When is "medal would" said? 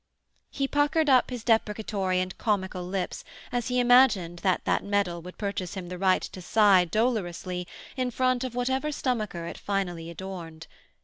4.83-5.37